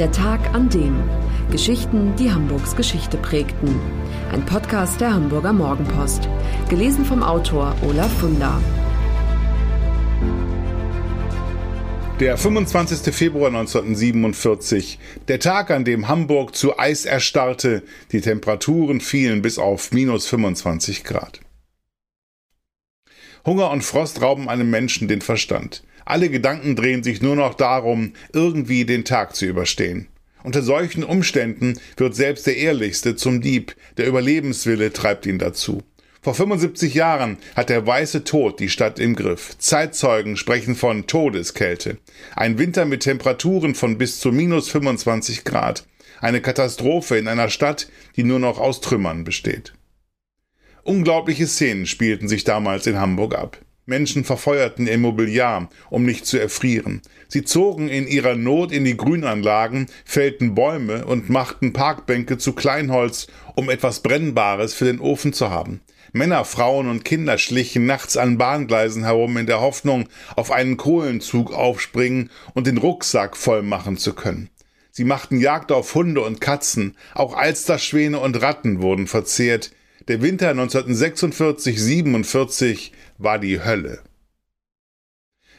[0.00, 1.04] Der Tag an dem.
[1.52, 3.78] Geschichten, die Hamburgs Geschichte prägten.
[4.32, 6.28] Ein Podcast der Hamburger Morgenpost.
[6.68, 8.60] Gelesen vom Autor Olaf Funder.
[12.18, 13.14] Der 25.
[13.14, 14.98] Februar 1947,
[15.28, 21.04] der Tag, an dem Hamburg zu Eis erstarrte, die Temperaturen fielen bis auf minus 25
[21.04, 21.38] Grad.
[23.46, 25.84] Hunger und Frost rauben einem Menschen den Verstand.
[26.04, 30.08] Alle Gedanken drehen sich nur noch darum, irgendwie den Tag zu überstehen.
[30.42, 35.82] Unter solchen Umständen wird selbst der Ehrlichste zum Dieb, der Überlebenswille treibt ihn dazu.
[36.20, 39.58] Vor 75 Jahren hat der weiße Tod die Stadt im Griff.
[39.58, 41.98] Zeitzeugen sprechen von Todeskälte.
[42.34, 45.84] Ein Winter mit Temperaturen von bis zu minus 25 Grad.
[46.20, 49.74] Eine Katastrophe in einer Stadt, die nur noch aus Trümmern besteht.
[50.82, 53.58] Unglaubliche Szenen spielten sich damals in Hamburg ab.
[53.86, 57.02] Menschen verfeuerten ihr Mobiliar, um nicht zu erfrieren.
[57.28, 63.26] Sie zogen in ihrer Not in die Grünanlagen, fällten Bäume und machten Parkbänke zu Kleinholz,
[63.54, 65.80] um etwas Brennbares für den Ofen zu haben.
[66.12, 71.52] Männer, Frauen und Kinder schlichen nachts an Bahngleisen herum in der Hoffnung, auf einen Kohlenzug
[71.52, 74.48] aufspringen und den Rucksack voll machen zu können.
[74.92, 79.72] Sie machten Jagd auf Hunde und Katzen, auch Alsterschwäne und Ratten wurden verzehrt.
[80.08, 84.00] Der Winter 1946-47 war die Hölle.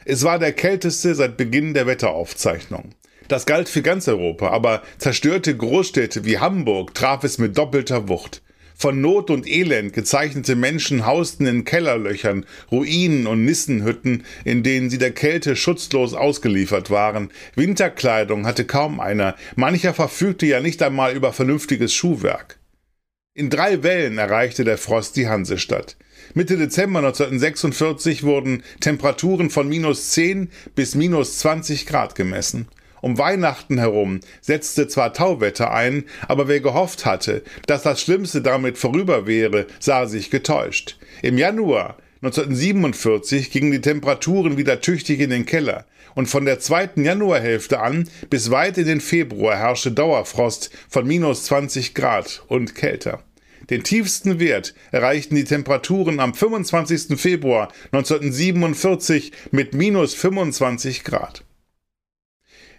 [0.04, 2.94] Es war der kälteste seit Beginn der Wetteraufzeichnung.
[3.26, 8.40] Das galt für ganz Europa, aber zerstörte Großstädte wie Hamburg traf es mit doppelter Wucht.
[8.78, 14.98] Von Not und Elend gezeichnete Menschen hausten in Kellerlöchern, Ruinen und Nissenhütten, in denen sie
[14.98, 17.30] der Kälte schutzlos ausgeliefert waren.
[17.56, 22.58] Winterkleidung hatte kaum einer, mancher verfügte ja nicht einmal über vernünftiges Schuhwerk.
[23.36, 25.98] In drei Wellen erreichte der Frost die Hansestadt.
[26.32, 32.66] Mitte Dezember 1946 wurden Temperaturen von minus 10 bis minus 20 Grad gemessen.
[33.02, 38.78] Um Weihnachten herum setzte zwar Tauwetter ein, aber wer gehofft hatte, dass das Schlimmste damit
[38.78, 40.96] vorüber wäre, sah sich getäuscht.
[41.20, 45.84] Im Januar 1947 gingen die Temperaturen wieder tüchtig in den Keller
[46.14, 51.44] und von der zweiten Januarhälfte an bis weit in den Februar herrschte Dauerfrost von minus
[51.44, 53.22] 20 Grad und kälter.
[53.70, 57.18] Den tiefsten Wert erreichten die Temperaturen am 25.
[57.20, 61.44] Februar 1947 mit minus 25 Grad.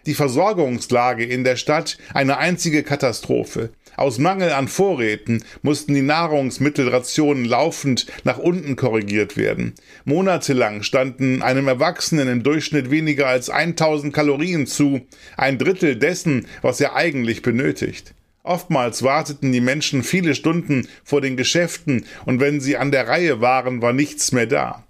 [0.08, 3.72] Die Versorgungslage in der Stadt eine einzige Katastrophe.
[3.98, 9.74] Aus Mangel an Vorräten mussten die Nahrungsmittelrationen laufend nach unten korrigiert werden.
[10.06, 15.02] Monatelang standen einem Erwachsenen im Durchschnitt weniger als 1000 Kalorien zu,
[15.36, 18.14] ein Drittel dessen, was er eigentlich benötigt.
[18.48, 23.42] Oftmals warteten die Menschen viele Stunden vor den Geschäften und wenn sie an der Reihe
[23.42, 24.84] waren, war nichts mehr da.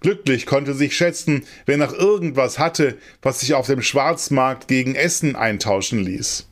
[0.00, 5.36] Glücklich konnte sich schätzen, wer noch irgendwas hatte, was sich auf dem Schwarzmarkt gegen Essen
[5.36, 6.48] eintauschen ließ.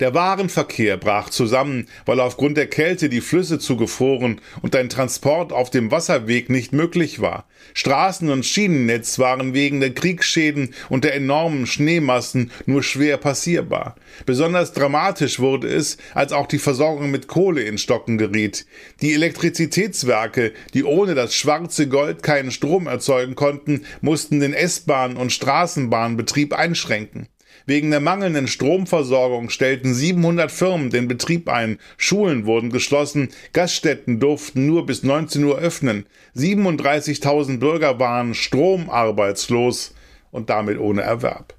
[0.00, 5.70] Der Warenverkehr brach zusammen, weil aufgrund der Kälte die Flüsse zugefroren und ein Transport auf
[5.70, 7.48] dem Wasserweg nicht möglich war.
[7.74, 13.96] Straßen- und Schienennetz waren wegen der Kriegsschäden und der enormen Schneemassen nur schwer passierbar.
[14.24, 18.66] Besonders dramatisch wurde es, als auch die Versorgung mit Kohle in Stocken geriet.
[19.00, 25.32] Die Elektrizitätswerke, die ohne das schwarze Gold keinen Strom erzeugen konnten, mussten den S-Bahn- und
[25.32, 27.26] Straßenbahnbetrieb einschränken.
[27.66, 34.66] Wegen der mangelnden Stromversorgung stellten 700 Firmen den Betrieb ein, Schulen wurden geschlossen, Gaststätten durften
[34.66, 39.94] nur bis 19 Uhr öffnen, 37.000 Bürger waren stromarbeitslos
[40.30, 41.54] und damit ohne Erwerb.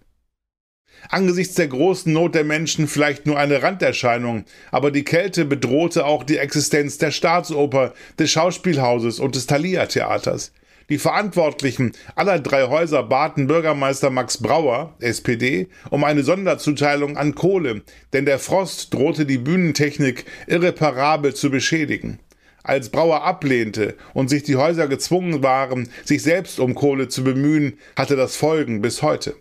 [1.08, 6.24] Angesichts der großen Not der Menschen vielleicht nur eine Randerscheinung, aber die Kälte bedrohte auch
[6.24, 10.52] die Existenz der Staatsoper, des Schauspielhauses und des Thalia Theaters.
[10.90, 17.84] Die Verantwortlichen aller drei Häuser baten Bürgermeister Max Brauer, SPD, um eine Sonderzuteilung an Kohle,
[18.12, 22.18] denn der Frost drohte die Bühnentechnik irreparabel zu beschädigen.
[22.64, 27.78] Als Brauer ablehnte und sich die Häuser gezwungen waren, sich selbst um Kohle zu bemühen,
[27.96, 29.36] hatte das Folgen bis heute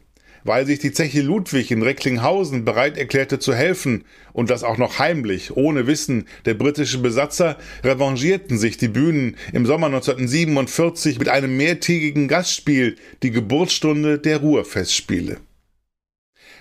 [0.44, 4.98] weil sich die Zeche Ludwig in Recklinghausen bereit erklärte zu helfen und das auch noch
[4.98, 11.56] heimlich, ohne Wissen der britischen Besatzer, revanchierten sich die Bühnen im Sommer 1947 mit einem
[11.56, 15.38] mehrtägigen Gastspiel, die Geburtsstunde der Ruhrfestspiele.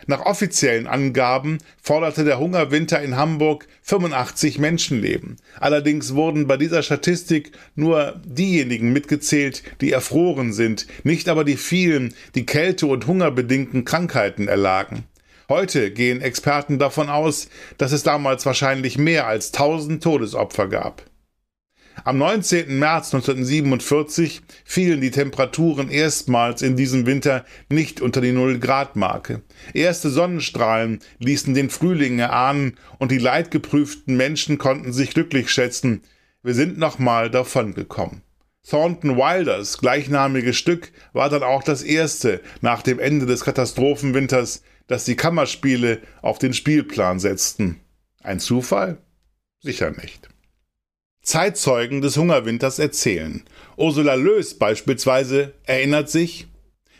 [0.06, 5.38] Nach offiziellen Angaben forderte der Hungerwinter in Hamburg 85 Menschenleben.
[5.60, 12.14] Allerdings wurden bei dieser Statistik nur diejenigen mitgezählt, die erfroren sind, nicht aber die vielen,
[12.36, 15.06] die Kälte- und hungerbedingten Krankheiten erlagen.
[15.50, 17.48] Heute gehen Experten davon aus,
[17.78, 21.04] dass es damals wahrscheinlich mehr als 1000 Todesopfer gab.
[22.04, 22.78] Am 19.
[22.80, 29.42] März 1947 fielen die Temperaturen erstmals in diesem Winter nicht unter die Null-Grad-Marke.
[29.74, 36.02] Erste Sonnenstrahlen ließen den Frühling erahnen und die leidgeprüften Menschen konnten sich glücklich schätzen.
[36.44, 38.22] Wir sind nochmal davongekommen.
[38.70, 45.06] Thornton Wilders gleichnamiges Stück war dann auch das erste nach dem Ende des Katastrophenwinters, das
[45.06, 47.80] die Kammerspiele auf den Spielplan setzten.
[48.22, 48.98] Ein Zufall?
[49.62, 50.30] Sicher nicht.
[51.28, 53.44] Zeitzeugen des Hungerwinters erzählen.
[53.76, 56.48] Ursula Lös beispielsweise erinnert sich,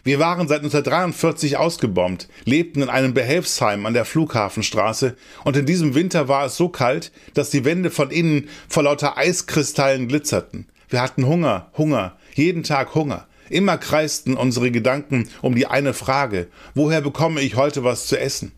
[0.04, 5.16] wir waren seit 1943 ausgebombt, lebten in einem Behelfsheim an der Flughafenstraße
[5.46, 9.18] und in diesem Winter war es so kalt, dass die Wände von innen vor lauter
[9.18, 10.68] Eiskristallen glitzerten.
[10.90, 13.28] Wir hatten Hunger, Hunger, jeden Tag Hunger.
[13.50, 18.52] Immer kreisten unsere Gedanken um die eine Frage, woher bekomme ich heute was zu essen?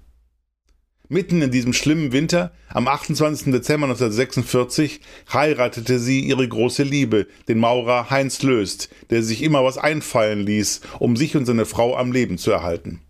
[1.11, 3.51] Mitten in diesem schlimmen Winter, am 28.
[3.51, 5.01] Dezember 1946,
[5.33, 10.81] heiratete sie ihre große Liebe, den Maurer Heinz Löst, der sich immer was einfallen ließ,
[10.99, 13.01] um sich und seine Frau am Leben zu erhalten.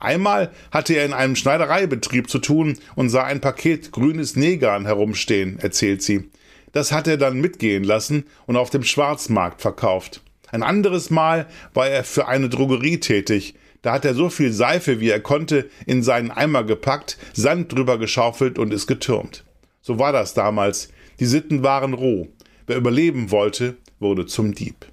[0.00, 5.60] Einmal hatte er in einem Schneidereibetrieb zu tun und sah ein Paket grünes Negan herumstehen,
[5.60, 6.30] erzählt sie.
[6.72, 10.22] Das hat er dann mitgehen lassen und auf dem Schwarzmarkt verkauft.
[10.50, 15.00] Ein anderes Mal war er für eine Drogerie tätig, da hat er so viel Seife,
[15.00, 19.44] wie er konnte, in seinen Eimer gepackt, Sand drüber geschaufelt und ist getürmt.
[19.80, 20.88] So war das damals.
[21.20, 22.28] Die Sitten waren roh.
[22.66, 24.86] Wer überleben wollte, wurde zum Dieb.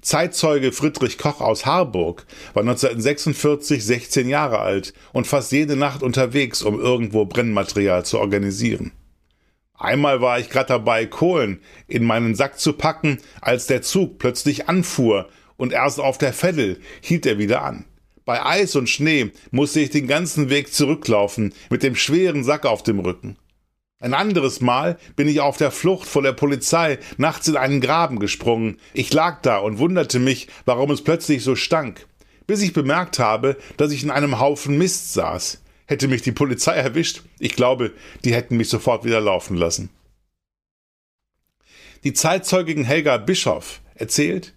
[0.00, 2.24] Zeitzeuge Friedrich Koch aus Harburg
[2.54, 8.92] war 1946 16 Jahre alt und fast jede Nacht unterwegs, um irgendwo Brennmaterial zu organisieren.
[9.74, 14.68] Einmal war ich gerade dabei, Kohlen in meinen Sack zu packen, als der Zug plötzlich
[14.68, 15.28] anfuhr
[15.58, 17.84] und erst auf der Veddel hielt er wieder an.
[18.24, 22.82] Bei Eis und Schnee musste ich den ganzen Weg zurücklaufen mit dem schweren Sack auf
[22.82, 23.36] dem Rücken.
[24.00, 28.20] Ein anderes Mal bin ich auf der Flucht vor der Polizei nachts in einen Graben
[28.20, 28.78] gesprungen.
[28.94, 32.06] Ich lag da und wunderte mich, warum es plötzlich so stank,
[32.46, 35.62] bis ich bemerkt habe, dass ich in einem Haufen Mist saß.
[35.86, 37.92] Hätte mich die Polizei erwischt, ich glaube,
[38.24, 39.90] die hätten mich sofort wieder laufen lassen.
[42.04, 44.54] Die Zeitzeugin Helga Bischoff erzählt,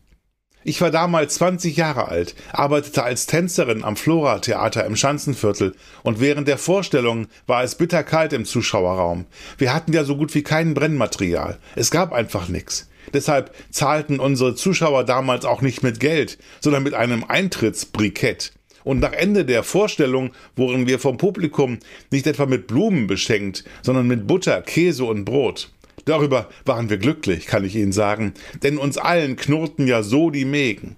[0.63, 6.47] ich war damals 20 Jahre alt, arbeitete als Tänzerin am Flora-Theater im Schanzenviertel und während
[6.47, 9.25] der Vorstellung war es bitterkalt im Zuschauerraum.
[9.57, 11.57] Wir hatten ja so gut wie kein Brennmaterial.
[11.75, 12.89] Es gab einfach nichts.
[13.13, 18.53] Deshalb zahlten unsere Zuschauer damals auch nicht mit Geld, sondern mit einem Eintrittsbrikett.
[18.83, 21.79] Und nach Ende der Vorstellung wurden wir vom Publikum
[22.11, 25.71] nicht etwa mit Blumen beschenkt, sondern mit Butter, Käse und Brot.
[26.05, 28.33] Darüber waren wir glücklich, kann ich Ihnen sagen,
[28.63, 30.95] denn uns allen knurrten ja so die Mägen.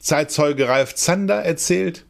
[0.00, 2.04] Zeitzeuge Ralf Zander erzählt,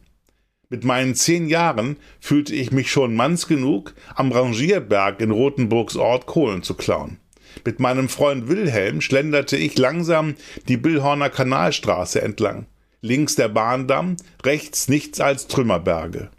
[0.69, 6.25] mit meinen zehn Jahren fühlte ich mich schon manns genug, am Rangierberg in Rothenburgs Ort
[6.25, 7.19] Kohlen zu klauen.
[7.63, 10.35] Mit meinem Freund Wilhelm schlenderte ich langsam
[10.67, 12.65] die Billhorner Kanalstraße entlang.
[13.01, 16.29] Links der Bahndamm, rechts nichts als Trümmerberge.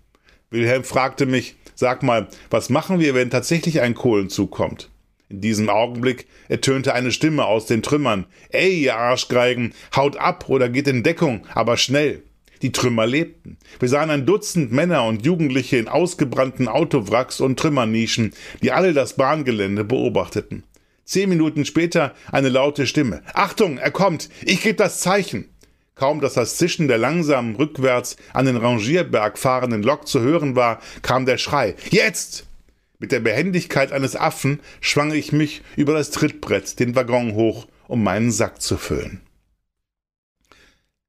[0.50, 4.90] Wilhelm fragte mich, sag mal, was machen wir, wenn tatsächlich ein Kohlenzug kommt?
[5.30, 8.26] In diesem Augenblick ertönte eine Stimme aus den Trümmern.
[8.50, 12.22] Ey, ihr Arschgeigen, haut ab oder geht in Deckung, aber schnell.
[12.62, 13.58] Die Trümmer lebten.
[13.78, 18.32] Wir sahen ein Dutzend Männer und Jugendliche in ausgebrannten Autowracks und Trümmernischen,
[18.62, 20.64] die alle das Bahngelände beobachteten.
[21.04, 23.22] Zehn Minuten später eine laute Stimme.
[23.32, 24.28] Achtung, er kommt!
[24.42, 25.48] Ich gebe das Zeichen!
[25.94, 30.80] Kaum dass das Zischen der langsam rückwärts an den Rangierberg fahrenden Lok zu hören war,
[31.02, 31.74] kam der Schrei.
[31.90, 32.47] Jetzt!
[33.00, 38.02] Mit der Behendigkeit eines Affen schwang ich mich über das Trittbrett den Waggon hoch, um
[38.02, 39.20] meinen Sack zu füllen.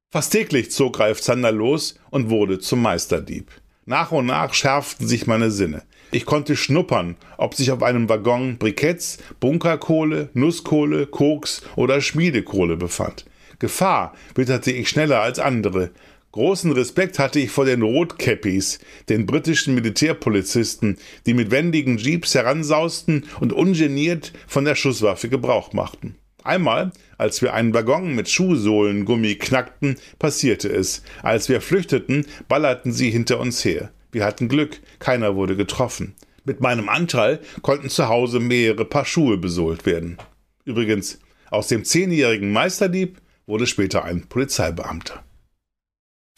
[0.08, 3.50] Fast täglich zog Ralf Zander los und wurde zum Meisterdieb.
[3.86, 5.82] Nach und nach schärften sich meine Sinne.
[6.12, 13.24] Ich konnte schnuppern, ob sich auf einem Waggon Briketts, Bunkerkohle, Nusskohle, Koks oder Schmiedekohle befand.
[13.58, 15.90] Gefahr witterte ich schneller als andere,
[16.32, 20.96] Großen Respekt hatte ich vor den Rotkäppis, den britischen Militärpolizisten,
[21.26, 26.14] die mit wendigen Jeeps heransausten und ungeniert von der Schusswaffe Gebrauch machten.
[26.44, 31.02] Einmal, als wir einen Waggon mit Schuhsohlengummi knackten, passierte es.
[31.24, 33.90] Als wir flüchteten, ballerten sie hinter uns her.
[34.12, 36.14] Wir hatten Glück, keiner wurde getroffen.
[36.44, 40.16] Mit meinem Anteil konnten zu Hause mehrere Paar Schuhe besohlt werden.
[40.64, 41.18] Übrigens,
[41.50, 45.24] aus dem zehnjährigen Meisterdieb wurde später ein Polizeibeamter.